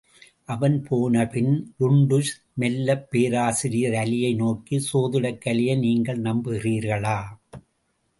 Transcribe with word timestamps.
அவன் 0.45 0.83
போன 0.83 1.25
பின், 1.27 1.73
டுன்டுஷ் 1.79 2.31
மெல்லப் 2.53 3.11
பேராசிரியர் 3.11 3.93
அலியை 3.93 4.35
நோக்கி, 4.35 4.87
சோதிடக் 4.93 5.37
கலையை 5.37 5.75
நீங்கள் 5.75 6.21
நம்புகிறீர்களா? 6.21 7.17